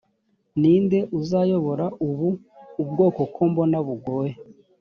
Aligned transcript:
ninde 0.59 0.99
uzayobora 1.19 1.85
ubu 2.07 2.29
ubwoko 2.83 3.21
kombona 3.33 3.77
bugoye 3.87 4.33